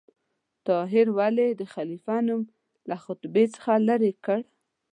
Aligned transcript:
طاهر 0.67 1.07
ولې 1.17 1.47
د 1.59 1.61
خلیفه 1.73 2.15
نوم 2.27 2.41
له 2.89 2.95
خطبې 3.03 3.45
څخه 3.55 3.71
لرې 3.87 4.11
کړ؟ 4.25 4.39